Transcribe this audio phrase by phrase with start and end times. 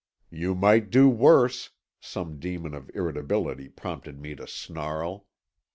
[0.31, 1.69] "You might do worse,"
[1.99, 5.27] some demon of irritability prompted me to snarl.